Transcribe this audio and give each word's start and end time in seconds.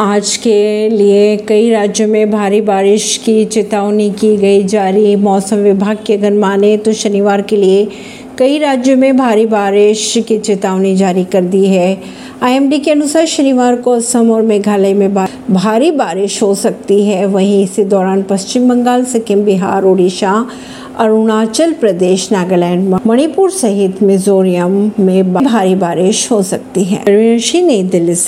आज 0.00 0.36
के 0.36 0.88
लिए 0.88 1.36
कई 1.36 1.70
राज्यों 1.70 2.08
में 2.08 2.30
भारी 2.30 2.60
बारिश 2.60 3.16
की 3.24 3.44
चेतावनी 3.44 4.10
की 4.10 4.36
गई 4.36 4.62
जारी। 4.64 5.16
मौसम 5.16 5.56
विभाग 5.56 5.98
के 6.06 6.14
अगर 6.14 6.32
माने 6.32 6.76
तो 6.76 6.92
शनिवार 6.92 7.42
के 7.42 7.56
लिए 7.56 7.88
कई 8.38 8.58
राज्यों 8.58 8.96
में 8.96 9.16
भारी 9.16 9.46
बारिश 9.46 10.18
की 10.28 10.38
चेतावनी 10.38 10.96
जारी 10.96 11.24
कर 11.24 11.42
दी 11.42 11.66
है। 11.66 12.00
आईएमडी 12.42 12.78
के 12.78 12.90
अनुसार 12.90 13.26
शनिवार 13.26 13.76
को 13.76 13.90
असम 13.90 14.30
और 14.30 14.42
मेघालय 14.42 14.94
में 14.94 15.14
भारी 15.14 15.90
बारिश 15.90 16.42
हो 16.42 16.54
सकती 16.54 17.04
है। 17.04 17.26
वहीं 17.26 17.64
इसी 17.64 17.84
दौरान 17.84 18.22
पश्चिम 18.22 18.68
बंगाल, 18.68 19.04
सिक्किम, 19.04 19.44
बिहार 19.44 19.84
उड़ीसा 19.84 20.46
अरुणाचल 20.98 21.72
प्रदेश, 21.72 22.32
नागालैंड 22.32 22.96
मणिपुर 23.06 23.50
सहित 23.50 24.02
मिजोरम 24.02 24.90
में 25.00 25.32
भारी 25.32 25.74
बारिश 25.74 26.30
हो 26.32 26.42
सकती 26.42 26.84
है। 26.84 27.04
नई 27.08 27.82
दिल्ली 27.82 28.14
से। 28.14 28.18